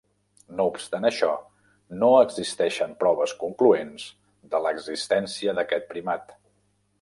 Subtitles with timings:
[0.59, 1.27] No obstant això,
[2.03, 4.07] no existeixen proves concloents
[4.55, 6.35] de l'existència d'aquest primat.